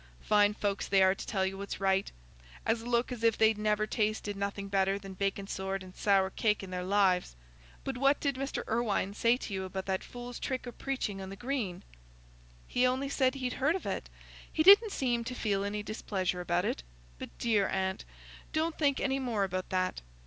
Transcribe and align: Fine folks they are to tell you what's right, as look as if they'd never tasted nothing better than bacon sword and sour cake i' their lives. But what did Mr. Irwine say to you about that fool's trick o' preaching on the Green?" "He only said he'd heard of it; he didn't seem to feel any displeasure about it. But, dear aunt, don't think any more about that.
Fine 0.23 0.55
folks 0.55 0.87
they 0.87 1.03
are 1.03 1.13
to 1.13 1.27
tell 1.27 1.45
you 1.45 1.59
what's 1.59 1.79
right, 1.79 2.11
as 2.65 2.81
look 2.81 3.11
as 3.11 3.23
if 3.23 3.37
they'd 3.37 3.59
never 3.59 3.85
tasted 3.85 4.35
nothing 4.35 4.67
better 4.67 4.97
than 4.97 5.13
bacon 5.13 5.45
sword 5.45 5.83
and 5.83 5.95
sour 5.95 6.31
cake 6.31 6.63
i' 6.63 6.65
their 6.65 6.83
lives. 6.83 7.35
But 7.83 7.99
what 7.99 8.19
did 8.19 8.33
Mr. 8.33 8.63
Irwine 8.67 9.13
say 9.13 9.37
to 9.37 9.53
you 9.53 9.63
about 9.63 9.85
that 9.85 10.03
fool's 10.03 10.39
trick 10.39 10.65
o' 10.65 10.71
preaching 10.71 11.21
on 11.21 11.29
the 11.29 11.35
Green?" 11.35 11.83
"He 12.67 12.87
only 12.87 13.09
said 13.09 13.35
he'd 13.35 13.53
heard 13.61 13.75
of 13.75 13.85
it; 13.85 14.09
he 14.51 14.63
didn't 14.63 14.91
seem 14.91 15.23
to 15.23 15.35
feel 15.35 15.63
any 15.63 15.83
displeasure 15.83 16.41
about 16.41 16.65
it. 16.65 16.81
But, 17.19 17.29
dear 17.37 17.67
aunt, 17.69 18.03
don't 18.53 18.79
think 18.79 18.99
any 18.99 19.19
more 19.19 19.43
about 19.43 19.69
that. 19.69 20.01